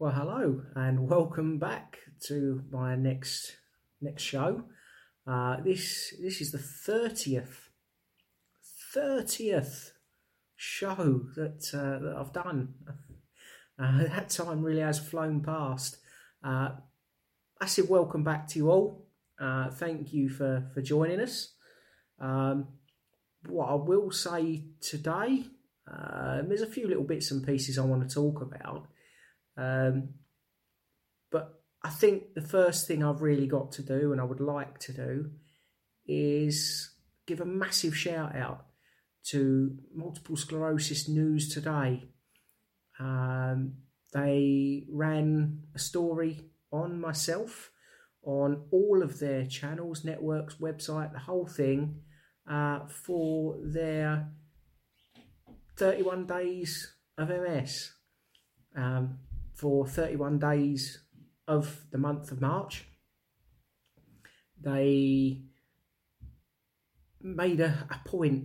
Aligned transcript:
Well, 0.00 0.12
hello 0.12 0.62
and 0.76 1.08
welcome 1.08 1.58
back 1.58 1.98
to 2.28 2.62
my 2.70 2.94
next 2.94 3.56
next 4.00 4.22
show. 4.22 4.62
Uh, 5.26 5.56
this 5.64 6.14
this 6.22 6.40
is 6.40 6.52
the 6.52 6.58
thirtieth 6.58 7.68
thirtieth 8.94 9.94
show 10.54 11.22
that 11.34 11.68
uh, 11.74 11.98
that 11.98 12.16
I've 12.16 12.32
done. 12.32 12.74
Uh, 13.80 14.02
that 14.08 14.28
time 14.28 14.60
really 14.60 14.80
has 14.80 14.98
flown 14.98 15.40
past. 15.40 15.98
Uh, 16.42 16.70
I 17.60 17.66
said 17.66 17.88
welcome 17.88 18.24
back 18.24 18.48
to 18.48 18.58
you 18.58 18.72
all. 18.72 19.06
Uh, 19.40 19.70
thank 19.70 20.12
you 20.12 20.28
for 20.28 20.68
for 20.74 20.82
joining 20.82 21.20
us. 21.20 21.54
Um, 22.18 22.66
what 23.46 23.68
I 23.68 23.74
will 23.74 24.10
say 24.10 24.64
today, 24.80 25.44
uh, 25.88 26.42
there's 26.42 26.62
a 26.62 26.66
few 26.66 26.88
little 26.88 27.04
bits 27.04 27.30
and 27.30 27.46
pieces 27.46 27.78
I 27.78 27.84
want 27.84 28.08
to 28.08 28.12
talk 28.12 28.42
about. 28.42 28.88
Um, 29.58 30.10
but 31.30 31.60
I 31.82 31.90
think 31.90 32.34
the 32.34 32.40
first 32.40 32.86
thing 32.86 33.02
I've 33.02 33.22
really 33.22 33.46
got 33.46 33.72
to 33.72 33.82
do, 33.82 34.12
and 34.12 34.20
I 34.20 34.24
would 34.24 34.40
like 34.40 34.78
to 34.80 34.92
do, 34.92 35.30
is 36.06 36.94
give 37.26 37.40
a 37.40 37.44
massive 37.44 37.96
shout 37.96 38.36
out 38.36 38.66
to 39.30 39.76
Multiple 39.94 40.36
Sclerosis 40.36 41.08
News 41.08 41.52
Today. 41.52 42.08
Um, 42.98 43.74
they 44.12 44.86
ran 44.90 45.64
a 45.74 45.78
story 45.78 46.40
on 46.72 47.00
myself 47.00 47.70
on 48.22 48.64
all 48.70 49.02
of 49.02 49.18
their 49.18 49.46
channels, 49.46 50.04
networks, 50.04 50.56
website, 50.56 51.12
the 51.12 51.18
whole 51.18 51.46
thing 51.46 52.00
uh, 52.50 52.80
for 52.86 53.56
their 53.62 54.28
31 55.76 56.26
days 56.26 56.94
of 57.16 57.28
MS. 57.28 57.92
Um, 58.76 59.18
for 59.58 59.88
31 59.88 60.38
days 60.38 61.02
of 61.48 61.80
the 61.90 61.98
month 61.98 62.30
of 62.30 62.40
March. 62.40 62.84
They 64.60 65.42
made 67.20 67.58
a, 67.58 67.88
a 67.90 68.08
point 68.08 68.44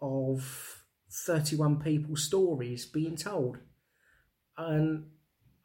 of 0.00 0.84
31 1.10 1.80
people's 1.80 2.22
stories 2.22 2.86
being 2.86 3.16
told. 3.16 3.58
And 4.56 5.06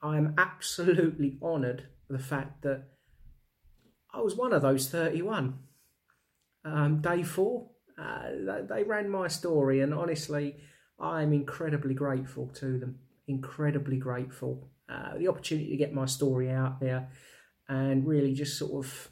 I'm 0.02 0.34
absolutely 0.40 1.38
honoured 1.40 1.90
the 2.10 2.18
fact 2.18 2.64
that 2.64 2.86
I 4.12 4.22
was 4.22 4.36
one 4.36 4.54
of 4.54 4.64
those 4.64 4.90
31. 4.90 5.60
Um, 6.66 7.02
day 7.02 7.22
four, 7.22 7.70
uh, 7.96 8.64
they, 8.68 8.84
ran 8.84 9.10
my 9.10 9.28
story, 9.28 9.82
and 9.82 9.94
honestly, 9.94 10.56
I'm 11.00 11.32
incredibly 11.32 11.94
grateful 11.94 12.48
to 12.56 12.80
them. 12.80 13.00
Incredibly 13.28 13.98
grateful. 13.98 14.72
Uh, 14.90 15.18
the 15.18 15.28
opportunity 15.28 15.70
to 15.70 15.78
get 15.78 15.94
my 15.94 16.06
story 16.06 16.50
out 16.50 16.80
there 16.80 17.10
and 17.68 18.08
really 18.08 18.34
just 18.34 18.58
sort 18.58 18.84
of 18.84 19.10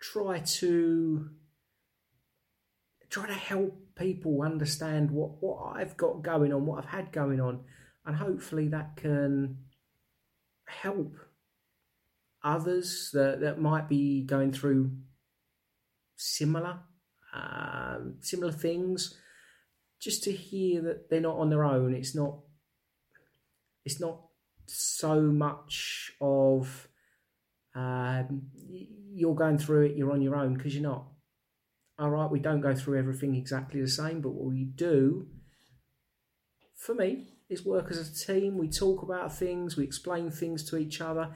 try 0.00 0.40
to 0.40 1.30
try 3.08 3.26
to 3.26 3.32
help 3.32 3.78
people 3.94 4.42
understand 4.42 5.10
what, 5.10 5.40
what 5.40 5.76
I've 5.76 5.96
got 5.96 6.22
going 6.22 6.52
on, 6.52 6.66
what 6.66 6.78
I've 6.78 6.90
had 6.90 7.12
going 7.12 7.40
on, 7.40 7.60
and 8.04 8.16
hopefully 8.16 8.68
that 8.68 8.96
can 8.96 9.58
help 10.66 11.16
others 12.42 13.10
that, 13.12 13.40
that 13.40 13.60
might 13.60 13.88
be 13.88 14.22
going 14.22 14.52
through 14.52 14.90
similar 16.16 16.80
um, 17.34 18.14
similar 18.20 18.52
things 18.52 19.18
just 20.00 20.24
to 20.24 20.32
hear 20.32 20.80
that 20.82 21.10
they're 21.10 21.20
not 21.20 21.36
on 21.36 21.50
their 21.50 21.64
own. 21.64 21.94
It's 21.94 22.14
not 22.14 22.38
it's 23.84 24.00
not 24.00 24.25
so 24.66 25.20
much 25.20 26.12
of 26.20 26.88
um, 27.74 28.42
you're 29.12 29.34
going 29.34 29.58
through 29.58 29.86
it, 29.86 29.96
you're 29.96 30.12
on 30.12 30.22
your 30.22 30.36
own 30.36 30.54
because 30.54 30.74
you're 30.74 30.82
not. 30.82 31.06
All 31.98 32.10
right, 32.10 32.30
we 32.30 32.40
don't 32.40 32.60
go 32.60 32.74
through 32.74 32.98
everything 32.98 33.34
exactly 33.34 33.80
the 33.80 33.88
same, 33.88 34.20
but 34.20 34.30
what 34.30 34.52
we 34.52 34.64
do, 34.64 35.28
for 36.74 36.94
me, 36.94 37.28
is 37.48 37.64
work 37.64 37.90
as 37.90 37.98
a 37.98 38.26
team. 38.26 38.58
We 38.58 38.68
talk 38.68 39.02
about 39.02 39.34
things, 39.34 39.76
we 39.76 39.84
explain 39.84 40.30
things 40.30 40.68
to 40.70 40.76
each 40.76 41.00
other, 41.00 41.30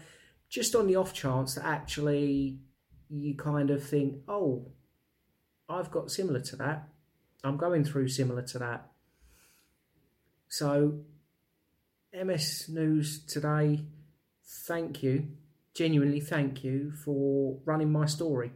just 0.48 0.74
on 0.74 0.86
the 0.86 0.96
off 0.96 1.14
chance 1.14 1.54
that 1.54 1.64
actually 1.64 2.58
you 3.08 3.34
kind 3.36 3.70
of 3.70 3.82
think, 3.82 4.16
oh, 4.28 4.72
I've 5.68 5.90
got 5.90 6.10
similar 6.10 6.40
to 6.40 6.56
that. 6.56 6.88
I'm 7.42 7.56
going 7.56 7.84
through 7.84 8.08
similar 8.08 8.42
to 8.42 8.58
that. 8.58 8.90
So 10.48 11.00
MS 12.12 12.68
News 12.68 13.24
today, 13.24 13.84
thank 14.66 15.00
you, 15.00 15.28
genuinely 15.74 16.18
thank 16.18 16.64
you 16.64 16.90
for 16.90 17.60
running 17.64 17.92
my 17.92 18.06
story. 18.06 18.50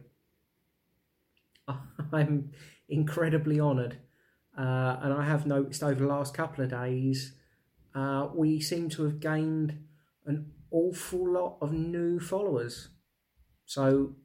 I'm 2.11 2.51
incredibly 2.89 3.61
honoured, 3.61 3.97
uh, 4.57 4.97
and 5.01 5.13
I 5.13 5.23
have 5.23 5.45
noticed 5.45 5.83
over 5.83 6.01
the 6.01 6.07
last 6.07 6.33
couple 6.33 6.65
of 6.65 6.69
days 6.69 7.33
uh, 7.93 8.27
we 8.35 8.59
seem 8.59 8.89
to 8.89 9.03
have 9.03 9.21
gained 9.21 9.85
an 10.25 10.51
awful 10.69 11.31
lot 11.31 11.57
of 11.61 11.71
new 11.71 12.19
followers. 12.19 12.89
So, 13.65 14.15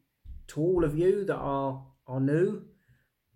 to 0.48 0.60
all 0.60 0.84
of 0.84 0.98
you 0.98 1.24
that 1.26 1.36
are 1.36 1.84
are 2.08 2.20
new, 2.20 2.62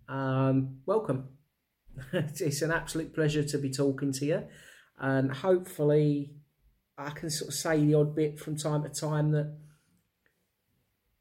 um, 0.09 0.79
welcome. 0.85 1.29
it's 2.11 2.61
an 2.61 2.71
absolute 2.71 3.15
pleasure 3.15 3.43
to 3.43 3.57
be 3.57 3.71
talking 3.71 4.11
to 4.11 4.25
you 4.25 4.43
and 4.99 5.31
hopefully 5.31 6.35
I 6.97 7.09
can 7.09 7.29
sort 7.29 7.49
of 7.49 7.55
say 7.55 7.83
the 7.83 7.95
odd 7.95 8.15
bit 8.15 8.39
from 8.39 8.55
time 8.55 8.83
to 8.83 8.89
time 8.89 9.31
that 9.31 9.57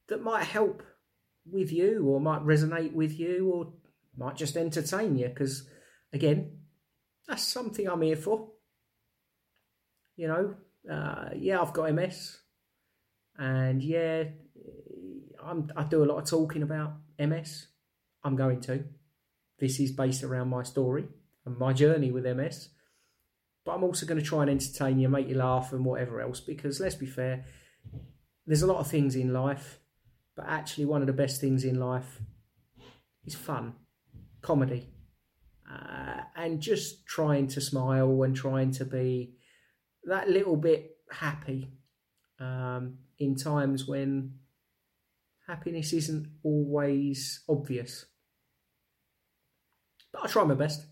that 0.08 0.22
might 0.22 0.44
help 0.44 0.82
with 1.50 1.72
you 1.72 2.04
or 2.06 2.20
might 2.20 2.42
resonate 2.42 2.92
with 2.92 3.18
you 3.18 3.50
or 3.50 3.72
might 4.16 4.36
just 4.36 4.56
entertain 4.56 5.16
you. 5.16 5.28
Because 5.28 5.68
again 6.12 6.58
that's 7.26 7.44
something 7.44 7.88
I'm 7.88 8.02
here 8.02 8.16
for. 8.16 8.50
You 10.16 10.28
know 10.28 10.54
uh, 10.90 11.30
yeah 11.36 11.60
I've 11.60 11.72
got 11.72 11.92
MS 11.92 12.38
and 13.36 13.82
yeah 13.82 14.24
I'm, 15.42 15.70
I 15.76 15.84
do 15.84 16.04
a 16.04 16.06
lot 16.06 16.18
of 16.18 16.28
talking 16.28 16.62
about 16.62 16.94
MS 17.18 17.66
I'm 18.22 18.36
going 18.36 18.60
to. 18.62 18.84
This 19.58 19.80
is 19.80 19.92
based 19.92 20.22
around 20.22 20.48
my 20.48 20.62
story 20.62 21.06
and 21.44 21.58
my 21.58 21.72
journey 21.72 22.10
with 22.10 22.24
MS 22.24 22.68
but 23.64 23.72
I'm 23.72 23.84
also 23.84 24.06
going 24.06 24.20
to 24.20 24.26
try 24.26 24.42
and 24.42 24.50
entertain 24.50 24.98
you, 24.98 25.08
make 25.08 25.28
you 25.28 25.36
laugh, 25.36 25.72
and 25.72 25.84
whatever 25.84 26.20
else. 26.20 26.40
Because 26.40 26.80
let's 26.80 26.94
be 26.94 27.06
fair, 27.06 27.44
there's 28.46 28.62
a 28.62 28.66
lot 28.66 28.78
of 28.78 28.86
things 28.86 29.16
in 29.16 29.32
life, 29.32 29.78
but 30.36 30.46
actually, 30.46 30.84
one 30.84 31.00
of 31.00 31.06
the 31.06 31.12
best 31.12 31.40
things 31.40 31.64
in 31.64 31.78
life 31.78 32.20
is 33.24 33.34
fun, 33.34 33.74
comedy, 34.42 34.90
uh, 35.70 36.20
and 36.36 36.60
just 36.60 37.06
trying 37.06 37.46
to 37.48 37.60
smile 37.60 38.22
and 38.22 38.36
trying 38.36 38.70
to 38.72 38.84
be 38.84 39.34
that 40.04 40.28
little 40.28 40.56
bit 40.56 40.98
happy 41.10 41.70
um, 42.38 42.98
in 43.18 43.36
times 43.36 43.86
when 43.86 44.34
happiness 45.46 45.92
isn't 45.92 46.26
always 46.42 47.42
obvious. 47.48 48.06
But 50.12 50.24
I 50.24 50.26
try 50.26 50.44
my 50.44 50.54
best 50.54 50.86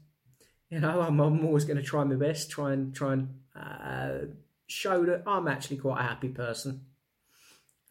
you 0.73 0.81
know, 0.81 1.03
I'm, 1.03 1.21
I'm 1.21 1.45
always 1.45 1.67
going 1.67 1.77
to 1.77 1.83
try 1.83 2.03
my 2.03 2.15
best, 2.15 2.51
try 2.51 2.73
and 2.73 2.95
try 2.95 3.13
and 3.13 3.29
uh, 3.55 4.27
show 4.67 5.05
that 5.05 5.25
I'm 5.27 5.47
actually 5.47 5.77
quite 5.77 6.01
a 6.01 6.05
happy 6.05 6.29
person. 6.29 6.87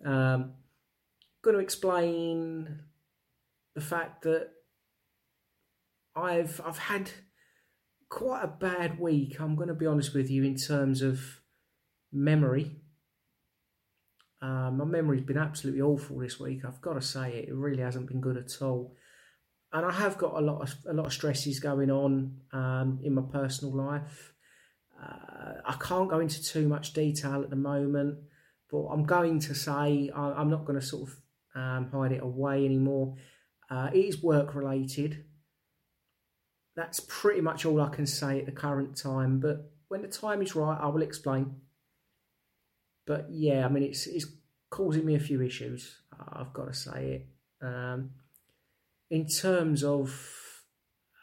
Um, 0.03 0.53
going 1.43 1.57
to 1.57 1.61
explain 1.61 2.79
the 3.75 3.81
fact 3.81 4.23
that 4.23 4.49
I've 6.15 6.59
I've 6.65 6.79
had 6.79 7.11
quite 8.09 8.41
a 8.43 8.47
bad 8.47 8.99
week. 8.99 9.39
I'm 9.39 9.55
going 9.55 9.67
to 9.67 9.75
be 9.75 9.85
honest 9.85 10.15
with 10.15 10.31
you 10.31 10.43
in 10.43 10.55
terms 10.55 11.03
of 11.03 11.21
memory. 12.11 12.77
Um, 14.41 14.77
my 14.77 14.85
memory's 14.85 15.21
been 15.21 15.37
absolutely 15.37 15.81
awful 15.81 16.17
this 16.17 16.39
week. 16.39 16.65
I've 16.65 16.81
got 16.81 16.93
to 16.93 17.01
say 17.03 17.31
it. 17.33 17.49
It 17.49 17.53
really 17.53 17.83
hasn't 17.83 18.07
been 18.07 18.21
good 18.21 18.37
at 18.37 18.59
all 18.59 18.95
and 19.73 19.85
I 19.85 19.91
have 19.91 20.17
got 20.17 20.33
a 20.35 20.41
lot 20.41 20.61
of 20.61 20.75
a 20.89 20.93
lot 20.93 21.05
of 21.05 21.13
stresses 21.13 21.59
going 21.59 21.89
on 21.89 22.37
um, 22.51 22.99
in 23.03 23.13
my 23.13 23.21
personal 23.21 23.73
life. 23.73 24.33
Uh, 25.01 25.53
I 25.65 25.75
can't 25.79 26.09
go 26.09 26.19
into 26.19 26.43
too 26.43 26.67
much 26.67 26.93
detail 26.93 27.41
at 27.41 27.49
the 27.49 27.55
moment, 27.55 28.19
but 28.69 28.85
I'm 28.87 29.03
going 29.05 29.39
to 29.39 29.55
say 29.55 30.11
I, 30.13 30.41
am 30.41 30.49
not 30.49 30.65
going 30.65 30.79
to 30.79 30.85
sort 30.85 31.09
of 31.09 31.15
um, 31.55 31.89
hide 31.91 32.11
it 32.11 32.21
away 32.21 32.65
anymore. 32.65 33.15
Uh, 33.69 33.89
it 33.93 33.99
is 33.99 34.21
work 34.21 34.53
related. 34.53 35.23
That's 36.75 36.99
pretty 37.07 37.41
much 37.41 37.65
all 37.65 37.81
I 37.81 37.89
can 37.89 38.05
say 38.05 38.39
at 38.39 38.45
the 38.45 38.51
current 38.51 38.97
time. 38.97 39.39
But 39.39 39.71
when 39.87 40.01
the 40.01 40.07
time 40.07 40.41
is 40.41 40.55
right, 40.55 40.77
I 40.79 40.87
will 40.87 41.01
explain. 41.01 41.55
But 43.07 43.27
yeah, 43.29 43.65
I 43.65 43.69
mean 43.69 43.83
it's 43.83 44.05
it's 44.05 44.25
causing 44.69 45.05
me 45.05 45.15
a 45.15 45.19
few 45.19 45.41
issues. 45.41 46.01
I've 46.33 46.53
got 46.53 46.67
to 46.67 46.73
say 46.73 47.25
it. 47.61 47.65
Um, 47.65 48.11
in 49.11 49.27
terms 49.27 49.83
of 49.83 50.09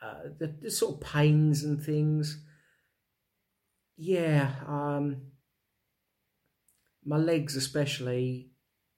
uh, 0.02 0.28
the, 0.38 0.54
the, 0.60 0.70
sort 0.70 0.94
of 0.94 1.00
pains 1.00 1.64
and 1.64 1.82
things, 1.82 2.44
yeah, 3.96 4.50
um, 4.66 5.22
my 7.04 7.16
legs 7.16 7.56
especially, 7.56 8.50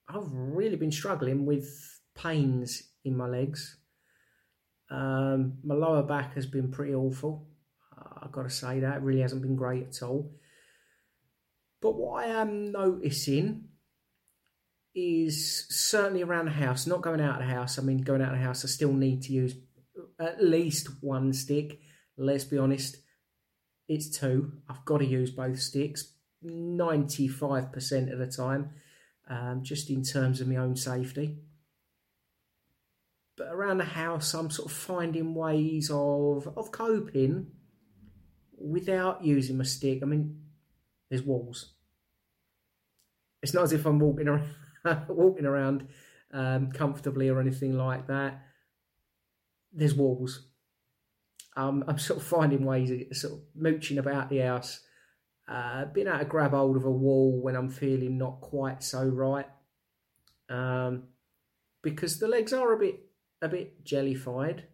I've 0.08 0.28
really 0.30 0.74
been 0.74 0.90
struggling 0.90 1.46
with 1.46 1.70
pains 2.16 2.82
in 3.04 3.16
my 3.16 3.28
legs. 3.28 3.78
Um, 4.90 5.58
my 5.64 5.76
lower 5.76 6.02
back 6.02 6.34
has 6.34 6.46
been 6.46 6.72
pretty 6.72 6.92
awful. 6.92 7.46
I've 8.20 8.32
got 8.32 8.42
to 8.42 8.50
say 8.50 8.80
that 8.80 8.96
it 8.96 9.02
really 9.02 9.20
hasn't 9.20 9.42
been 9.42 9.56
great 9.56 9.86
at 9.86 10.02
all. 10.02 10.32
But 11.80 11.92
what 11.92 12.24
I 12.24 12.28
am 12.40 12.72
noticing 12.72 13.69
is 14.94 15.66
certainly 15.68 16.22
around 16.22 16.46
the 16.46 16.52
house, 16.52 16.86
not 16.86 17.02
going 17.02 17.20
out 17.20 17.40
of 17.40 17.46
the 17.46 17.52
house. 17.52 17.78
I 17.78 17.82
mean, 17.82 17.98
going 17.98 18.22
out 18.22 18.32
of 18.32 18.38
the 18.38 18.44
house, 18.44 18.64
I 18.64 18.68
still 18.68 18.92
need 18.92 19.22
to 19.22 19.32
use 19.32 19.54
at 20.18 20.42
least 20.42 20.88
one 21.02 21.32
stick. 21.32 21.80
Let's 22.16 22.44
be 22.44 22.58
honest, 22.58 22.96
it's 23.88 24.10
two. 24.18 24.52
I've 24.68 24.84
got 24.84 24.98
to 24.98 25.06
use 25.06 25.30
both 25.30 25.60
sticks 25.60 26.14
95% 26.44 28.12
of 28.12 28.18
the 28.18 28.26
time, 28.26 28.70
um, 29.28 29.62
just 29.62 29.90
in 29.90 30.02
terms 30.02 30.40
of 30.40 30.48
my 30.48 30.56
own 30.56 30.76
safety. 30.76 31.38
But 33.36 33.48
around 33.48 33.78
the 33.78 33.84
house, 33.84 34.34
I'm 34.34 34.50
sort 34.50 34.70
of 34.70 34.76
finding 34.76 35.34
ways 35.34 35.90
of, 35.90 36.48
of 36.56 36.70
coping 36.72 37.46
without 38.58 39.24
using 39.24 39.56
my 39.56 39.64
stick. 39.64 40.00
I 40.02 40.06
mean, 40.06 40.40
there's 41.08 41.22
walls. 41.22 41.72
It's 43.42 43.54
not 43.54 43.64
as 43.64 43.72
if 43.72 43.86
I'm 43.86 43.98
walking 43.98 44.28
around, 44.28 44.50
walking 45.08 45.46
around 45.46 45.88
um, 46.32 46.72
comfortably 46.72 47.28
or 47.28 47.40
anything 47.40 47.76
like 47.76 48.06
that. 48.06 48.42
There's 49.72 49.94
walls. 49.94 50.46
Um, 51.56 51.84
I'm 51.88 51.98
sort 51.98 52.20
of 52.20 52.26
finding 52.26 52.64
ways 52.64 52.90
of 52.90 53.16
sort 53.16 53.34
of 53.34 53.40
mooching 53.54 53.98
about 53.98 54.30
the 54.30 54.38
house, 54.38 54.80
uh, 55.48 55.86
being 55.86 56.06
able 56.06 56.20
to 56.20 56.24
grab 56.24 56.52
hold 56.52 56.76
of 56.76 56.84
a 56.84 56.90
wall 56.90 57.40
when 57.40 57.56
I'm 57.56 57.70
feeling 57.70 58.18
not 58.18 58.40
quite 58.40 58.82
so 58.82 59.04
right, 59.04 59.46
um, 60.48 61.04
because 61.82 62.18
the 62.18 62.28
legs 62.28 62.52
are 62.52 62.72
a 62.72 62.78
bit 62.78 63.00
a 63.42 63.48
bit 63.48 63.84
jellified, 63.84 64.64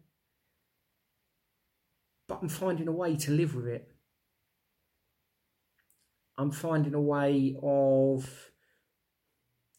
but 2.27 2.39
I'm 2.41 2.49
finding 2.49 2.87
a 2.87 2.91
way 2.91 3.15
to 3.15 3.31
live 3.31 3.55
with 3.55 3.67
it. 3.67 3.91
I'm 6.37 6.51
finding 6.51 6.93
a 6.93 7.01
way 7.01 7.55
of 7.63 8.51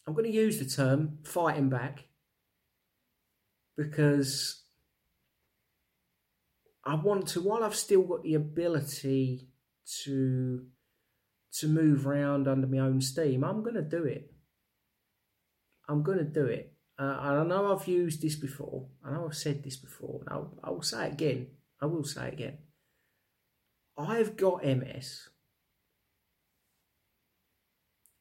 I'm 0.09 0.15
going 0.15 0.25
to 0.25 0.33
use 0.35 0.59
the 0.59 0.65
term 0.65 1.19
fighting 1.23 1.69
back 1.69 2.05
because 3.77 4.63
I 6.83 6.95
want 6.95 7.27
to, 7.29 7.43
while 7.43 7.63
I've 7.63 7.75
still 7.75 8.01
got 8.05 8.23
the 8.23 8.33
ability 8.33 9.49
to 10.05 10.65
to 11.59 11.69
move 11.69 12.07
around 12.07 12.49
under 12.49 12.67
my 12.67 12.79
own 12.79 13.03
steam, 13.03 13.45
I'm 13.45 13.63
going 13.63 13.75
to 13.75 13.83
do 13.83 14.05
it. 14.05 14.33
I'm 15.87 16.03
going 16.03 16.19
to 16.19 16.25
do 16.25 16.47
it. 16.47 16.73
Uh, 16.99 17.19
I 17.21 17.45
know 17.45 17.77
I've 17.77 17.87
used 17.87 18.23
this 18.23 18.37
before. 18.37 18.87
I 19.05 19.11
know 19.11 19.27
I've 19.27 19.37
said 19.37 19.63
this 19.63 19.77
before. 19.77 20.21
And 20.21 20.31
I'll, 20.31 20.59
I'll 20.65 20.83
say 20.83 21.09
it 21.09 21.13
again. 21.13 21.49
I 21.83 21.87
will 21.87 22.05
say 22.05 22.29
it 22.29 22.33
again. 22.33 22.59
I've 23.99 24.39
got 24.39 24.65
MS. 24.65 25.29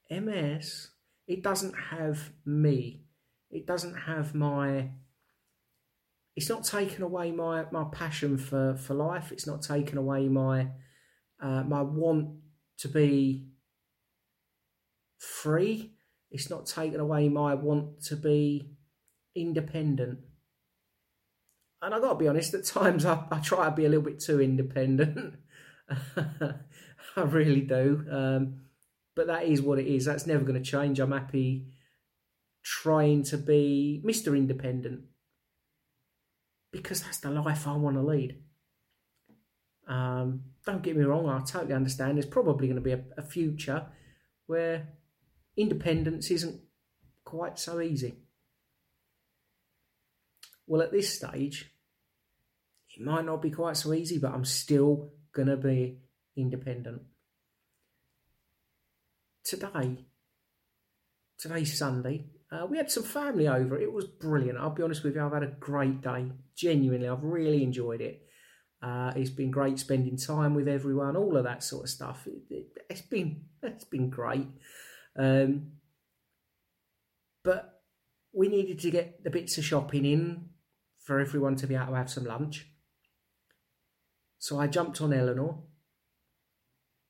MS 0.09 0.89
it 1.27 1.43
doesn't 1.43 1.73
have 1.91 2.31
me. 2.45 3.03
It 3.51 3.67
doesn't 3.67 3.95
have 3.95 4.33
my. 4.33 4.89
It's 6.35 6.49
not 6.49 6.63
taken 6.63 7.03
away 7.03 7.31
my, 7.31 7.65
my 7.71 7.85
passion 7.91 8.37
for, 8.37 8.75
for 8.75 8.93
life. 8.93 9.31
It's 9.31 9.47
not 9.47 9.63
taken 9.63 9.97
away 9.97 10.27
my 10.27 10.67
uh, 11.41 11.63
my 11.63 11.81
want 11.81 12.37
to 12.79 12.87
be 12.87 13.47
free. 15.17 15.93
It's 16.31 16.49
not 16.49 16.65
taken 16.65 16.99
away 16.99 17.29
my 17.29 17.55
want 17.55 18.01
to 18.05 18.15
be 18.15 18.71
independent. 19.35 20.19
And 21.81 21.93
I 21.93 21.99
got 21.99 22.13
to 22.13 22.15
be 22.15 22.27
honest, 22.27 22.53
at 22.53 22.65
times 22.65 23.05
I, 23.05 23.23
I 23.31 23.39
try 23.39 23.65
to 23.65 23.75
be 23.75 23.85
a 23.85 23.89
little 23.89 24.03
bit 24.03 24.19
too 24.19 24.41
independent. 24.41 25.35
I 26.17 27.21
really 27.21 27.61
do. 27.61 28.05
Um, 28.11 28.66
but 29.17 29.25
that 29.25 29.45
is 29.45 29.63
what 29.63 29.79
it 29.79 29.87
is. 29.87 30.05
That's 30.05 30.27
never 30.27 30.45
going 30.45 30.63
to 30.63 30.71
change. 30.71 30.99
I'm 30.99 31.11
happy 31.11 31.65
trying 32.63 33.23
to 33.23 33.37
be 33.37 33.99
Mr. 34.05 34.37
Independent 34.37 35.05
because 36.71 37.01
that's 37.01 37.17
the 37.17 37.31
life 37.31 37.67
I 37.67 37.75
want 37.75 37.95
to 37.95 38.03
lead. 38.03 38.37
Um, 39.87 40.43
don't 40.65 40.83
get 40.83 40.95
me 40.95 41.03
wrong, 41.03 41.27
I 41.27 41.39
totally 41.39 41.73
understand. 41.73 42.17
There's 42.17 42.27
probably 42.27 42.67
going 42.67 42.75
to 42.75 42.81
be 42.81 42.91
a, 42.91 43.03
a 43.17 43.23
future 43.23 43.87
where 44.45 44.89
independence 45.55 46.29
isn't 46.29 46.61
quite 47.23 47.57
so 47.57 47.81
easy. 47.81 48.17
Well, 50.67 50.83
at 50.83 50.91
this 50.91 51.15
stage, 51.15 51.71
it 52.95 53.03
might 53.03 53.25
not 53.25 53.41
be 53.41 53.49
quite 53.49 53.77
so 53.77 53.93
easy, 53.93 54.19
but 54.19 54.33
I'm 54.33 54.45
still 54.45 55.09
going 55.33 55.47
to 55.47 55.57
be 55.57 55.97
independent 56.35 57.01
today, 59.47 60.05
today's 61.39 61.77
Sunday, 61.77 62.25
uh, 62.51 62.65
we 62.65 62.77
had 62.77 62.91
some 62.91 63.03
family 63.03 63.47
over. 63.47 63.79
It 63.79 63.91
was 63.91 64.05
brilliant. 64.05 64.57
I'll 64.57 64.69
be 64.69 64.83
honest 64.83 65.03
with 65.03 65.15
you, 65.15 65.25
I've 65.25 65.33
had 65.33 65.43
a 65.43 65.47
great 65.47 66.01
day. 66.01 66.31
Genuinely, 66.55 67.07
I've 67.07 67.23
really 67.23 67.63
enjoyed 67.63 68.01
it. 68.01 68.23
Uh, 68.81 69.11
it's 69.15 69.29
been 69.29 69.49
great 69.49 69.79
spending 69.79 70.17
time 70.17 70.53
with 70.53 70.67
everyone, 70.67 71.15
all 71.15 71.35
of 71.35 71.45
that 71.45 71.63
sort 71.63 71.85
of 71.85 71.89
stuff. 71.89 72.27
It, 72.49 72.67
has 72.89 72.99
it, 72.99 73.09
been 73.09 73.45
it's 73.63 73.85
been 73.85 74.09
great. 74.09 74.47
Um, 75.17 75.71
but 77.43 77.81
we 78.33 78.49
needed 78.49 78.79
to 78.79 78.91
get 78.91 79.23
the 79.23 79.29
bits 79.29 79.57
of 79.57 79.65
shopping 79.65 80.05
in 80.05 80.49
for 80.99 81.19
everyone 81.19 81.55
to 81.55 81.67
be 81.67 81.75
able 81.75 81.87
to 81.87 81.95
have 81.95 82.09
some 82.09 82.25
lunch. 82.25 82.67
So 84.39 84.59
I 84.59 84.67
jumped 84.67 85.01
on 85.01 85.13
Eleanor 85.13 85.63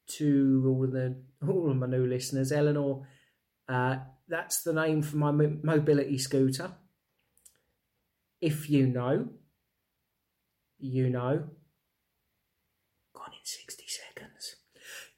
to 0.07 0.63
all 0.67 0.87
the 0.87 1.15
all 1.47 1.71
of 1.71 1.77
my 1.77 1.87
new 1.87 2.05
listeners, 2.05 2.51
Eleanor. 2.51 3.07
Uh, 3.67 3.97
that's 4.27 4.63
the 4.63 4.73
name 4.73 5.01
for 5.01 5.17
my 5.17 5.31
mobility 5.31 6.17
scooter. 6.17 6.71
If 8.41 8.69
you 8.69 8.87
know, 8.87 9.29
you 10.79 11.09
know. 11.09 11.43
Gone 13.13 13.33
in 13.33 13.43
sixty 13.43 13.85
seconds. 13.87 14.55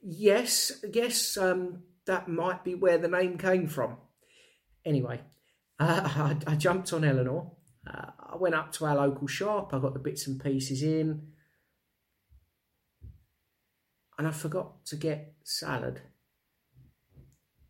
Yes, 0.02 0.84
yes. 0.94 1.38
Um, 1.38 1.84
that 2.06 2.28
might 2.28 2.64
be 2.64 2.76
where 2.76 2.98
the 2.98 3.08
name 3.08 3.38
came 3.38 3.68
from. 3.68 3.98
Anyway, 4.86 5.22
uh, 5.80 6.36
I, 6.48 6.52
I, 6.52 6.56
jumped 6.56 6.94
on 6.94 7.04
Eleanor. 7.04 7.52
Uh, 7.86 8.12
I 8.32 8.38
went 8.38 8.56
up 8.56 8.72
to 8.74 8.86
our 8.86 8.96
local 8.96 9.28
shop. 9.28 9.74
I 9.74 9.80
got 9.80 9.94
the 9.94 10.00
bits 10.00 10.28
and 10.28 10.42
pieces 10.42 10.82
in 10.82 11.34
and 14.20 14.28
I 14.28 14.32
forgot 14.32 14.86
to 14.88 14.98
get 14.98 15.34
salad. 15.46 16.02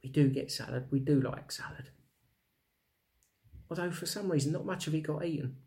We 0.03 0.09
do 0.09 0.29
get 0.29 0.51
salad, 0.51 0.87
we 0.89 0.99
do 0.99 1.21
like 1.21 1.51
salad. 1.51 1.91
Although 3.69 3.91
for 3.91 4.07
some 4.07 4.31
reason, 4.31 4.51
not 4.51 4.65
much 4.65 4.87
of 4.87 4.95
it 4.95 5.01
got 5.01 5.23
eaten. 5.23 5.57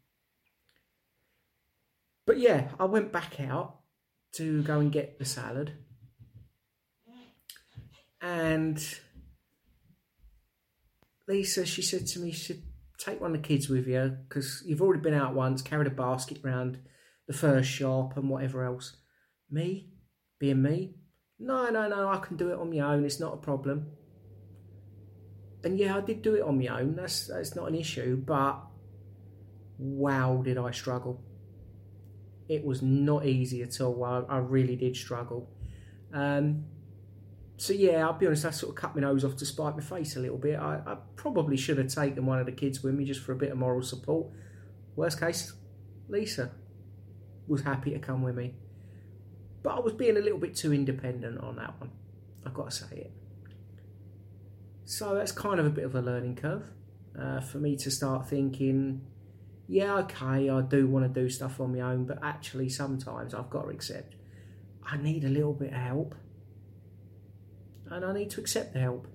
But 2.27 2.39
yeah, 2.39 2.71
I 2.81 2.87
went 2.87 3.13
back 3.13 3.39
out 3.39 3.77
to 4.33 4.65
go 4.65 4.81
and 4.81 4.91
get 4.91 5.21
the 5.21 5.25
salad. 5.25 5.73
And 8.21 8.85
Lisa, 11.29 11.65
she 11.65 11.83
said 11.83 12.09
to 12.09 12.19
me, 12.19 12.33
she 12.33 12.55
said, 12.55 12.63
take 12.99 13.21
one 13.21 13.37
of 13.37 13.41
the 13.41 13.47
kids 13.47 13.69
with 13.69 13.87
you 13.87 14.17
because 14.29 14.65
you've 14.67 14.83
already 14.83 15.03
been 15.03 15.15
out 15.15 15.35
once, 15.35 15.63
carried 15.63 15.87
a 15.87 15.91
basket 15.91 16.39
round 16.43 16.79
the 17.29 17.33
first 17.33 17.71
shop 17.71 18.17
and 18.17 18.29
whatever 18.29 18.65
else. 18.65 18.97
Me? 19.49 19.92
Being 20.43 20.61
me. 20.61 20.91
No, 21.39 21.71
no, 21.71 21.89
no, 21.89 22.09
I 22.09 22.19
can 22.19 22.37
do 22.37 22.51
it 22.51 22.59
on 22.59 22.69
my 22.69 22.81
own. 22.81 23.05
It's 23.05 23.21
not 23.21 23.33
a 23.33 23.37
problem. 23.37 23.87
And 25.63 25.79
yeah, 25.79 25.97
I 25.97 26.01
did 26.01 26.21
do 26.21 26.35
it 26.35 26.43
on 26.43 26.59
my 26.59 26.67
own. 26.67 26.97
That's 26.97 27.29
that's 27.29 27.55
not 27.55 27.69
an 27.69 27.77
issue. 27.77 28.17
But 28.17 28.61
wow, 29.79 30.43
did 30.45 30.59
I 30.59 30.73
struggle? 30.73 31.23
It 32.49 32.65
was 32.65 32.83
not 32.83 33.25
easy 33.25 33.63
at 33.63 33.81
all. 33.81 34.03
I, 34.03 34.23
I 34.29 34.39
really 34.39 34.75
did 34.75 34.97
struggle. 34.97 35.49
Um, 36.13 36.65
so 37.57 37.73
yeah, 37.73 38.05
I'll 38.05 38.19
be 38.19 38.27
honest. 38.27 38.45
I 38.45 38.51
sort 38.51 38.71
of 38.71 38.83
cut 38.83 38.97
my 38.97 39.03
nose 39.03 39.25
off 39.25 39.37
to 39.37 39.47
spite 39.47 39.77
my 39.77 39.83
face 39.83 40.17
a 40.17 40.21
little 40.21 40.39
bit. 40.39 40.59
I, 40.59 40.81
I 40.85 40.97
probably 41.15 41.57
should 41.57 41.79
have 41.79 41.87
taken 41.95 42.27
one 42.27 42.41
of 42.41 42.47
the 42.47 42.53
kids 42.53 42.83
with 42.83 42.95
me 42.95 43.05
just 43.05 43.21
for 43.21 43.31
a 43.31 43.37
bit 43.37 43.53
of 43.53 43.59
moral 43.59 43.83
support. 43.83 44.27
Worst 44.97 45.21
case, 45.21 45.53
Lisa 46.09 46.51
was 47.47 47.63
happy 47.63 47.93
to 47.93 48.01
come 48.01 48.23
with 48.23 48.35
me. 48.35 48.55
But 49.63 49.77
I 49.77 49.81
was 49.81 49.93
being 49.93 50.17
a 50.17 50.21
little 50.21 50.39
bit 50.39 50.57
too 50.57 50.73
independent 50.73 51.41
on 51.41 51.57
that 51.57 51.81
one. 51.81 51.91
I've 52.45 52.55
got 52.55 52.71
to 52.71 52.77
say 52.77 52.97
it. 52.97 53.13
So 54.85 55.15
that's 55.15 55.33
kind 55.33 55.61
of 55.61 55.67
a 55.67 55.71
bit 55.71 55.85
of 55.85 55.95
a 55.95 56.01
learning 56.01 56.37
curve 56.37 56.65
uh, 57.19 57.41
for 57.41 57.59
me 57.59 57.77
to 57.77 57.91
start 57.91 58.29
thinking, 58.29 59.03
yeah, 59.69 59.99
okay, 59.99 60.51
I 60.51 60.61
do 60.63 60.87
want 60.87 61.13
to 61.13 61.21
do 61.21 61.31
stuff 61.31 61.61
on 61.61 61.73
my 61.73 61.81
own, 61.81 62.05
but 62.05 62.19
actually 62.23 62.69
sometimes 62.69 63.33
I've 63.35 63.49
got 63.49 63.63
to 63.63 63.69
accept 63.69 64.17
I 64.85 64.97
need 64.97 65.25
a 65.25 65.29
little 65.29 65.53
bit 65.53 65.73
of 65.73 65.79
help. 65.79 66.15
And 67.91 68.05
I 68.05 68.13
need 68.13 68.31
to 68.31 68.41
accept 68.41 68.73
the 68.73 68.81
help. 68.81 69.07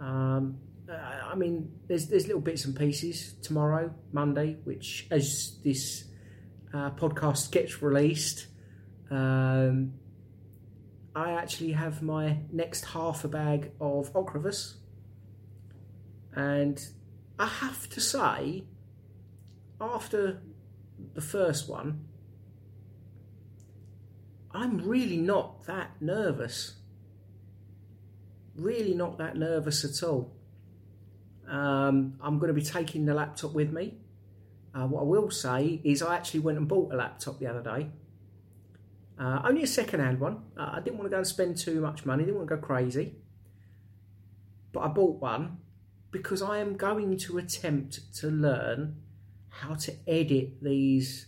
Um, 0.00 0.58
I 0.88 1.34
mean, 1.34 1.70
there's 1.86 2.08
there's 2.08 2.26
little 2.26 2.40
bits 2.40 2.64
and 2.64 2.76
pieces 2.76 3.34
tomorrow, 3.42 3.94
Monday, 4.12 4.56
which 4.64 5.06
as 5.10 5.58
this 5.62 6.04
uh, 6.72 6.90
podcast 6.90 7.50
gets 7.50 7.82
released, 7.82 8.46
um, 9.10 9.94
I 11.14 11.32
actually 11.32 11.72
have 11.72 12.02
my 12.02 12.38
next 12.52 12.84
half 12.86 13.24
a 13.24 13.28
bag 13.28 13.72
of 13.80 14.12
Ocrevus, 14.12 14.74
and 16.34 16.80
I 17.38 17.46
have 17.46 17.88
to 17.90 18.00
say, 18.00 18.64
after 19.80 20.40
the 21.14 21.20
first 21.20 21.68
one, 21.68 22.06
I'm 24.52 24.78
really 24.78 25.16
not 25.16 25.64
that 25.64 26.00
nervous. 26.00 26.74
Really 28.56 28.94
not 28.94 29.18
that 29.18 29.36
nervous 29.36 29.84
at 29.84 30.06
all. 30.06 30.32
Um, 31.48 32.14
I'm 32.20 32.38
going 32.38 32.48
to 32.48 32.54
be 32.54 32.62
taking 32.62 33.06
the 33.06 33.14
laptop 33.14 33.52
with 33.52 33.72
me. 33.72 33.94
Uh, 34.74 34.86
what 34.86 35.00
I 35.00 35.04
will 35.04 35.30
say 35.30 35.80
is, 35.82 36.02
I 36.02 36.14
actually 36.14 36.40
went 36.40 36.58
and 36.58 36.68
bought 36.68 36.92
a 36.92 36.96
laptop 36.96 37.38
the 37.40 37.46
other 37.46 37.62
day. 37.62 37.90
Uh, 39.20 39.42
only 39.44 39.62
a 39.62 39.66
second-hand 39.66 40.18
one. 40.18 40.38
Uh, 40.56 40.70
I 40.72 40.80
didn't 40.80 40.96
want 40.96 41.04
to 41.04 41.10
go 41.10 41.18
and 41.18 41.26
spend 41.26 41.58
too 41.58 41.82
much 41.82 42.06
money. 42.06 42.24
Didn't 42.24 42.38
want 42.38 42.48
to 42.48 42.56
go 42.56 42.62
crazy. 42.62 43.16
But 44.72 44.80
I 44.80 44.88
bought 44.88 45.20
one 45.20 45.58
because 46.10 46.40
I 46.40 46.58
am 46.58 46.74
going 46.74 47.18
to 47.18 47.36
attempt 47.36 48.14
to 48.16 48.28
learn 48.28 48.96
how 49.50 49.74
to 49.74 49.92
edit 50.06 50.62
these 50.62 51.26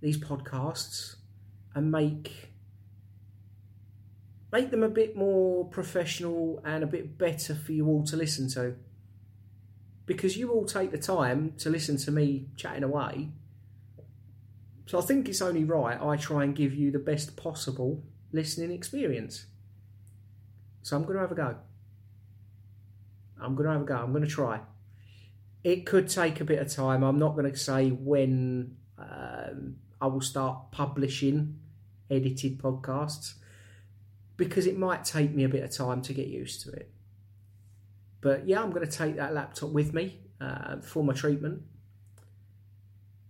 these 0.00 0.18
podcasts 0.18 1.16
and 1.74 1.90
make 1.90 2.50
make 4.52 4.70
them 4.70 4.82
a 4.82 4.88
bit 4.88 5.16
more 5.16 5.64
professional 5.64 6.60
and 6.62 6.84
a 6.84 6.86
bit 6.86 7.16
better 7.16 7.54
for 7.54 7.72
you 7.72 7.86
all 7.86 8.04
to 8.04 8.16
listen 8.16 8.50
to. 8.50 8.74
Because 10.04 10.36
you 10.36 10.50
all 10.50 10.66
take 10.66 10.90
the 10.90 10.98
time 10.98 11.54
to 11.58 11.70
listen 11.70 11.96
to 11.96 12.10
me 12.10 12.48
chatting 12.56 12.84
away. 12.84 13.30
So 14.86 14.98
I 14.98 15.02
think 15.02 15.28
it's 15.28 15.40
only 15.40 15.64
right 15.64 16.00
I 16.00 16.16
try 16.16 16.44
and 16.44 16.54
give 16.54 16.74
you 16.74 16.90
the 16.90 16.98
best 16.98 17.36
possible 17.36 18.02
listening 18.32 18.70
experience. 18.70 19.46
So 20.82 20.96
I'm 20.96 21.04
going 21.04 21.14
to 21.14 21.20
have 21.20 21.32
a 21.32 21.34
go. 21.34 21.56
I'm 23.40 23.54
going 23.54 23.66
to 23.66 23.72
have 23.72 23.82
a 23.82 23.84
go. 23.84 23.96
I'm 23.96 24.12
going 24.12 24.24
to 24.24 24.30
try. 24.30 24.60
It 25.62 25.86
could 25.86 26.08
take 26.08 26.40
a 26.40 26.44
bit 26.44 26.58
of 26.58 26.70
time. 26.70 27.02
I'm 27.02 27.18
not 27.18 27.34
going 27.34 27.50
to 27.50 27.56
say 27.56 27.88
when 27.90 28.76
um, 28.98 29.76
I 30.00 30.06
will 30.06 30.20
start 30.20 30.70
publishing 30.70 31.58
edited 32.10 32.58
podcasts 32.58 33.34
because 34.36 34.66
it 34.66 34.78
might 34.78 35.04
take 35.04 35.34
me 35.34 35.44
a 35.44 35.48
bit 35.48 35.62
of 35.62 35.70
time 35.70 36.02
to 36.02 36.12
get 36.12 36.26
used 36.26 36.62
to 36.62 36.72
it. 36.72 36.90
But 38.20 38.46
yeah, 38.48 38.62
I'm 38.62 38.70
going 38.70 38.86
to 38.86 38.92
take 38.92 39.16
that 39.16 39.32
laptop 39.32 39.70
with 39.70 39.94
me 39.94 40.18
uh, 40.40 40.80
for 40.80 41.04
my 41.04 41.12
treatment. 41.12 41.62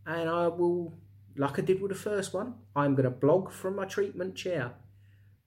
And 0.07 0.29
I 0.29 0.49
will, 0.49 0.95
like 1.37 1.59
I 1.59 1.63
did 1.63 1.81
with 1.81 1.91
the 1.91 1.99
first 1.99 2.33
one, 2.33 2.55
I'm 2.77 2.95
going 2.95 3.05
to 3.05 3.11
blog 3.11 3.51
from 3.51 3.77
my 3.77 3.85
treatment 3.85 4.37
chair. 4.37 4.75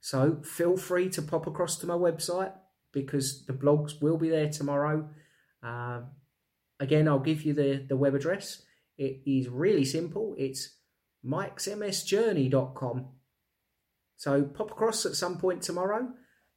So 0.02 0.42
feel 0.44 0.78
free 0.78 1.10
to 1.10 1.22
pop 1.22 1.48
across 1.48 1.78
to 1.80 1.88
my 1.88 1.94
website 1.94 2.54
because 2.92 3.46
the 3.46 3.54
blogs 3.54 4.02
will 4.02 4.18
be 4.18 4.30
there 4.30 4.50
tomorrow. 4.50 5.10
Uh, 5.64 6.02
again, 6.80 7.08
I'll 7.08 7.20
give 7.20 7.44
you 7.44 7.54
the, 7.54 7.86
the 7.88 7.96
web 7.98 8.16
address. 8.16 8.64
It 8.98 9.22
is 9.26 9.48
really 9.48 9.86
simple. 9.86 10.36
It's 10.38 10.76
mikesmsjourney.com. 11.26 13.08
So 14.18 14.44
pop 14.44 14.72
across 14.72 15.06
at 15.06 15.16
some 15.16 15.38
point 15.38 15.62
tomorrow 15.62 16.10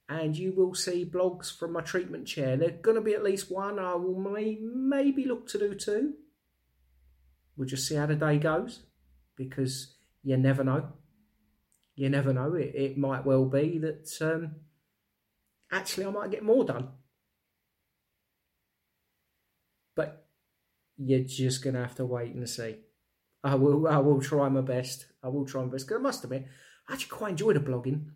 and 0.09 0.37
you 0.37 0.53
will 0.53 0.75
see 0.75 1.05
blogs 1.05 1.57
from 1.57 1.73
my 1.73 1.83
treatment 1.83 2.27
chair. 2.27 2.57
There's 2.57 2.81
going 2.83 2.97
to 2.97 3.03
be 3.03 3.15
at 3.15 3.23
least 3.23 3.51
one. 3.51 3.79
I 3.79 3.95
will 3.95 4.19
may, 4.19 4.59
maybe 4.61 5.25
look 5.25 5.47
to 5.49 5.59
do 5.59 5.75
two. 5.75 6.15
We'll 7.57 7.69
just 7.69 7.87
see 7.87 7.95
how 7.95 8.07
the 8.07 8.17
day 8.17 8.39
goes 8.39 8.81
because 9.41 9.95
you 10.23 10.37
never 10.37 10.63
know. 10.63 10.87
You 11.97 12.11
never 12.11 12.35
know. 12.35 12.53
It, 12.55 12.75
it 12.75 12.99
might 12.99 13.25
well 13.25 13.47
be 13.47 13.79
that 13.79 14.07
um, 14.21 14.57
actually 15.73 16.05
I 16.05 16.11
might 16.11 16.31
get 16.31 16.45
more 16.45 16.63
done. 16.63 16.89
But 19.97 20.27
you're 20.99 21.21
just 21.21 21.65
going 21.65 21.73
to 21.73 21.81
have 21.81 21.95
to 21.95 22.05
wait 22.05 22.35
and 22.35 22.49
see. 22.49 22.77
I 23.43 23.55
will. 23.55 23.89
I 23.89 23.97
will 23.97 24.21
try 24.21 24.51
my 24.51 24.61
best. 24.61 25.07
I 25.23 25.29
will 25.29 25.47
try 25.47 25.63
my 25.63 25.69
best. 25.69 25.87
Because 25.87 26.01
I 26.01 26.03
must 26.03 26.25
admit, 26.25 26.47
I 26.87 26.93
actually 26.93 27.17
quite 27.17 27.31
enjoy 27.31 27.55
the 27.55 27.61
blogging. 27.61 28.11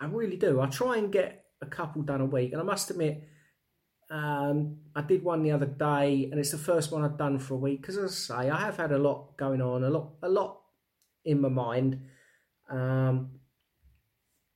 I 0.00 0.06
really 0.06 0.36
do. 0.36 0.60
I 0.60 0.66
try 0.66 0.96
and 0.96 1.12
get 1.12 1.44
a 1.62 1.66
couple 1.66 2.02
done 2.02 2.20
a 2.20 2.26
week, 2.26 2.50
and 2.52 2.60
I 2.60 2.64
must 2.64 2.90
admit, 2.90 3.28
um, 4.10 4.78
I 4.94 5.02
did 5.02 5.22
one 5.22 5.42
the 5.42 5.52
other 5.52 5.66
day, 5.66 6.28
and 6.30 6.40
it's 6.40 6.50
the 6.50 6.58
first 6.58 6.90
one 6.90 7.04
I've 7.04 7.18
done 7.18 7.38
for 7.38 7.54
a 7.54 7.58
week. 7.58 7.80
Because 7.80 7.96
as 7.96 8.30
I 8.30 8.44
say, 8.44 8.50
I 8.50 8.60
have 8.60 8.76
had 8.76 8.92
a 8.92 8.98
lot 8.98 9.36
going 9.36 9.62
on, 9.62 9.84
a 9.84 9.90
lot, 9.90 10.10
a 10.22 10.28
lot 10.28 10.60
in 11.24 11.40
my 11.40 11.48
mind. 11.48 12.00
Um, 12.68 13.38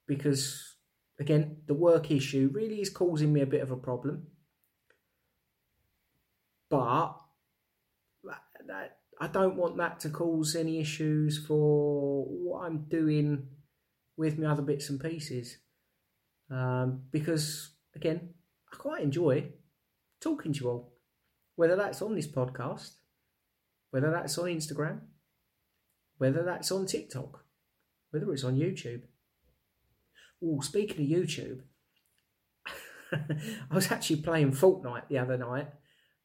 because 0.07 0.77
again, 1.19 1.59
the 1.67 1.75
work 1.75 2.11
issue 2.11 2.51
really 2.53 2.81
is 2.81 2.91
causing 2.91 3.33
me 3.33 3.41
a 3.41 3.47
bit 3.47 3.63
of 3.63 3.71
a 3.71 3.77
problem. 3.77 4.27
But 6.69 7.15
that 8.67 8.99
I 9.21 9.29
don't 9.29 9.57
want 9.57 9.77
that 9.77 10.01
to 10.01 10.11
cause 10.11 10.57
any 10.57 10.81
issues 10.81 11.39
for 11.47 12.25
what 12.25 12.65
I'm 12.65 12.87
doing 12.89 13.47
with 14.17 14.39
my 14.39 14.51
other 14.51 14.63
bits 14.63 14.91
and 14.91 15.01
pieces. 15.01 15.59
Um, 16.51 17.03
because 17.11 17.71
again, 17.95 18.35
I 18.75 18.77
quite 18.77 19.03
enjoy 19.03 19.53
talking 20.21 20.53
to 20.53 20.61
you 20.61 20.71
all, 20.71 20.93
whether 21.57 21.77
that's 21.77 22.03
on 22.03 22.15
this 22.15 22.27
podcast, 22.27 22.91
whether 23.91 24.11
that's 24.11 24.37
on 24.39 24.47
Instagram, 24.47 25.01
whether 26.19 26.43
that's 26.43 26.71
on 26.71 26.87
TikTok, 26.87 27.45
whether 28.11 28.33
it's 28.33 28.45
on 28.45 28.57
YouTube. 28.57 29.03
Oh, 30.45 30.61
speaking 30.61 31.05
of 31.05 31.21
YouTube, 31.21 31.61
I 33.13 33.75
was 33.75 33.91
actually 33.91 34.17
playing 34.17 34.53
Fortnite 34.53 35.09
the 35.09 35.19
other 35.19 35.39
night, 35.39 35.69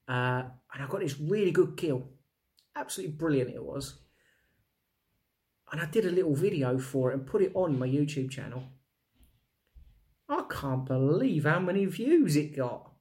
uh, 0.08 0.44
and 0.74 0.84
I 0.84 0.88
got 0.90 1.00
this 1.00 1.20
really 1.20 1.52
good 1.52 1.78
kill 1.78 2.10
absolutely 2.80 3.16
brilliant 3.16 3.52
it 3.52 3.64
was. 3.64 4.00
And 5.72 5.82
I 5.82 5.86
did 5.86 6.06
a 6.06 6.12
little 6.12 6.36
video 6.36 6.80
for 6.80 7.12
it 7.12 7.16
and 7.16 7.28
put 7.28 7.42
it 7.42 7.52
on 7.54 7.78
my 7.78 7.88
YouTube 7.88 8.32
channel. 8.32 8.64
I 10.30 10.44
can't 10.50 10.86
believe 10.86 11.46
how 11.46 11.60
many 11.60 11.86
views 11.86 12.36
it 12.36 12.56
got. 12.56 12.92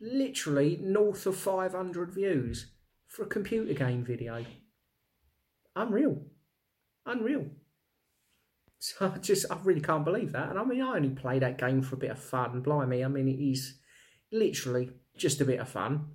Literally 0.00 0.78
north 0.82 1.26
of 1.26 1.36
500 1.36 2.12
views 2.12 2.72
for 3.08 3.22
a 3.22 3.26
computer 3.26 3.72
game 3.72 4.04
video. 4.04 4.44
Unreal. 5.74 6.22
Unreal. 7.06 7.46
So 8.80 9.10
I 9.14 9.16
just, 9.16 9.46
I 9.50 9.56
really 9.64 9.80
can't 9.80 10.04
believe 10.04 10.32
that. 10.32 10.50
And 10.50 10.58
I 10.58 10.64
mean, 10.64 10.82
I 10.82 10.96
only 10.96 11.08
play 11.08 11.38
that 11.38 11.56
game 11.56 11.80
for 11.80 11.94
a 11.94 11.98
bit 11.98 12.10
of 12.10 12.18
fun. 12.18 12.60
Blimey, 12.60 13.02
I 13.02 13.08
mean, 13.08 13.28
it 13.28 13.42
is 13.42 13.78
literally 14.30 14.90
just 15.16 15.40
a 15.40 15.46
bit 15.46 15.58
of 15.58 15.70
fun 15.70 16.10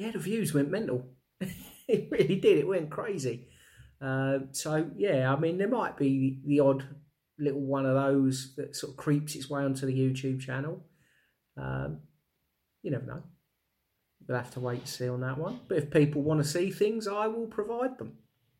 yeah, 0.00 0.10
the 0.12 0.18
views 0.18 0.54
went 0.54 0.70
mental. 0.70 1.10
it 1.40 2.08
really 2.10 2.36
did. 2.36 2.56
It 2.56 2.66
went 2.66 2.90
crazy. 2.90 3.48
Uh, 4.00 4.38
so 4.52 4.90
yeah, 4.96 5.30
I 5.30 5.38
mean, 5.38 5.58
there 5.58 5.68
might 5.68 5.98
be 5.98 6.40
the 6.46 6.60
odd 6.60 6.84
little 7.40 7.60
one 7.60 7.86
of 7.86 7.94
those 7.94 8.54
that 8.56 8.76
sort 8.76 8.92
of 8.92 8.96
creeps 8.96 9.34
its 9.34 9.48
way 9.48 9.62
onto 9.62 9.86
the 9.86 9.92
YouTube 9.92 10.40
channel. 10.40 10.84
Um, 11.56 12.00
you 12.82 12.90
never 12.90 13.06
know. 13.06 13.22
We'll 14.26 14.38
have 14.38 14.52
to 14.52 14.60
wait 14.60 14.84
to 14.84 14.90
see 14.90 15.08
on 15.08 15.20
that 15.20 15.38
one. 15.38 15.60
But 15.68 15.78
if 15.78 15.90
people 15.90 16.22
want 16.22 16.42
to 16.42 16.48
see 16.48 16.70
things, 16.70 17.08
I 17.08 17.26
will 17.26 17.46
provide 17.46 17.98
them. 17.98 18.18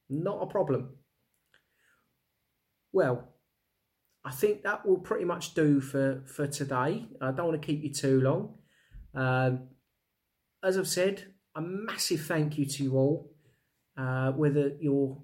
Not 0.09 0.43
a 0.43 0.47
problem. 0.47 0.91
Well, 2.93 3.29
I 4.25 4.33
think 4.33 4.63
that 4.63 4.85
will 4.85 4.99
pretty 4.99 5.25
much 5.25 5.55
do 5.55 5.81
for, 5.81 6.23
for 6.27 6.47
today. 6.47 7.07
I 7.21 7.31
don't 7.31 7.47
want 7.47 7.61
to 7.61 7.67
keep 7.67 7.83
you 7.83 7.93
too 7.93 8.21
long. 8.21 8.55
Um, 9.15 9.69
as 10.63 10.77
I've 10.77 10.89
said, 10.89 11.25
a 11.55 11.61
massive 11.61 12.23
thank 12.23 12.59
you 12.59 12.67
to 12.67 12.83
you 12.83 12.97
all. 12.97 13.33
Uh, 13.97 14.33
whether 14.33 14.73
you're 14.81 15.21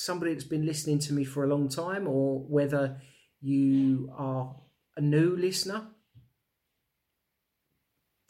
somebody 0.00 0.32
that's 0.32 0.44
been 0.44 0.66
listening 0.66 0.98
to 1.00 1.12
me 1.12 1.24
for 1.24 1.44
a 1.44 1.48
long 1.48 1.68
time 1.68 2.06
or 2.06 2.40
whether 2.40 3.00
you 3.40 4.12
are 4.16 4.56
a 4.96 5.00
new 5.00 5.36
listener, 5.36 5.88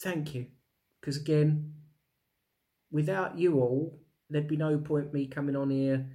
thank 0.00 0.34
you. 0.34 0.46
Because 1.00 1.16
again, 1.16 1.74
without 2.90 3.38
you 3.38 3.58
all, 3.60 4.00
there'd 4.28 4.48
be 4.48 4.56
no 4.56 4.78
point 4.78 5.12
me 5.12 5.26
coming 5.26 5.56
on 5.56 5.70
here 5.70 6.06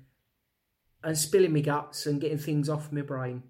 and 1.04 1.18
spilling 1.18 1.54
my 1.54 1.62
guts 1.62 2.06
and 2.06 2.22
getting 2.22 2.38
things 2.38 2.70
off 2.70 2.92
my 2.92 3.02
brain. 3.02 3.44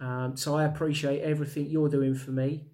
Um, 0.00 0.36
so 0.36 0.56
I 0.56 0.64
appreciate 0.64 1.22
everything 1.22 1.66
you're 1.66 1.88
doing 1.88 2.14
for 2.14 2.30
me. 2.30 2.68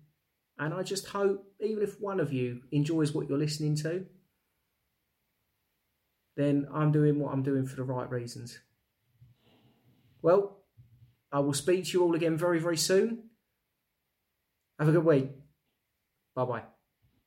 And 0.58 0.74
I 0.74 0.82
just 0.82 1.06
hope, 1.06 1.44
even 1.60 1.82
if 1.82 2.00
one 2.00 2.20
of 2.20 2.32
you 2.32 2.62
enjoys 2.70 3.12
what 3.12 3.28
you're 3.28 3.38
listening 3.38 3.76
to, 3.76 4.06
then 6.36 6.66
I'm 6.72 6.92
doing 6.92 7.18
what 7.18 7.32
I'm 7.32 7.42
doing 7.42 7.66
for 7.66 7.76
the 7.76 7.82
right 7.82 8.10
reasons. 8.10 8.60
Well, 10.22 10.58
I 11.30 11.40
will 11.40 11.54
speak 11.54 11.86
to 11.86 11.92
you 11.92 12.02
all 12.04 12.14
again 12.14 12.36
very, 12.36 12.58
very 12.58 12.76
soon. 12.76 13.30
Have 14.78 14.88
a 14.88 14.92
good 14.92 15.04
week. 15.04 15.30
Bye 16.34 16.44
bye. 16.44 16.71